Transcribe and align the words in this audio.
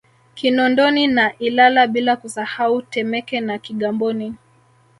Kinondoni 0.35 1.07
na 1.07 1.37
Ilala 1.39 1.87
bila 1.87 2.15
kusahau 2.17 2.81
Temeke 2.81 3.41
na 3.41 3.57
Kigamboni 3.59 4.33